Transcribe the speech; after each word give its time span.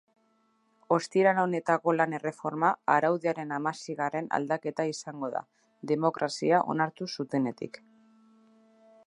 Ostiral 0.95 1.41
honetako 1.41 1.93
lan-erreforma 1.97 2.71
araudiaren 2.93 3.53
hamaseigarren 3.59 4.31
aldaketa 4.39 4.87
izango 4.95 5.31
da, 5.37 5.43
demokrazia 5.93 6.65
onartu 6.75 7.11
zutenetik. 7.19 7.81